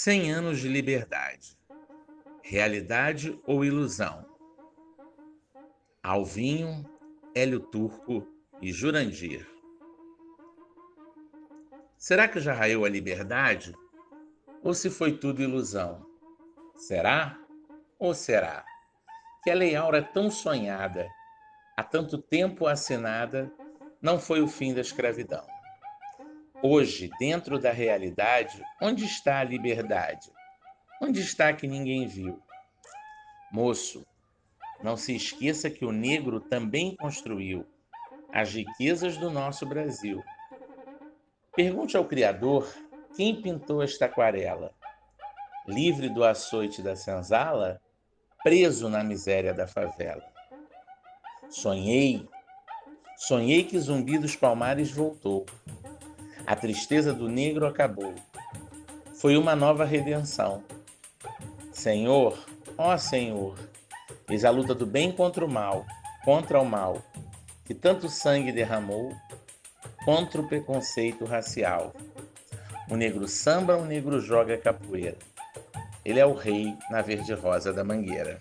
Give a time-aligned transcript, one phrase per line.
[0.00, 1.58] 100 anos de liberdade.
[2.40, 4.24] Realidade ou ilusão?
[6.00, 6.88] Alvinho,
[7.34, 8.24] Hélio Turco
[8.62, 9.44] e Jurandir.
[11.96, 13.74] Será que já raiou a liberdade?
[14.62, 16.06] Ou se foi tudo ilusão?
[16.76, 17.36] Será?
[17.98, 18.64] Ou será?
[19.42, 21.08] Que a Lei Aura tão sonhada,
[21.76, 23.52] há tanto tempo assinada,
[24.00, 25.44] não foi o fim da escravidão.
[26.60, 30.28] Hoje, dentro da realidade, onde está a liberdade?
[31.00, 32.42] Onde está que ninguém viu?
[33.52, 34.04] Moço,
[34.82, 37.64] não se esqueça que o negro também construiu
[38.32, 40.20] as riquezas do nosso Brasil.
[41.54, 42.68] Pergunte ao Criador
[43.16, 44.74] quem pintou esta aquarela.
[45.64, 47.80] Livre do açoite da senzala,
[48.42, 50.24] preso na miséria da favela.
[51.48, 52.28] Sonhei,
[53.16, 55.46] sonhei que Zumbi dos Palmares voltou
[56.48, 58.14] a tristeza do negro acabou.
[59.12, 60.64] Foi uma nova redenção.
[61.70, 62.42] Senhor,
[62.78, 63.58] ó Senhor,
[64.30, 65.84] eis a luta do bem contra o mal,
[66.24, 67.02] contra o mal,
[67.66, 69.14] que tanto sangue derramou,
[70.06, 71.92] contra o preconceito racial.
[72.90, 75.18] O negro samba, o negro joga capoeira.
[76.02, 78.40] Ele é o rei na verde rosa da mangueira.